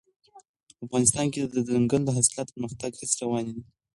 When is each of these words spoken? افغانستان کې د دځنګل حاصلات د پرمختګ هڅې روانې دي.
افغانستان 0.85 1.25
کې 1.33 1.39
د 1.43 1.47
دځنګل 1.55 2.03
حاصلات 2.17 2.47
د 2.49 2.53
پرمختګ 2.55 2.91
هڅې 2.99 3.15
روانې 3.23 3.51
دي. 3.55 3.63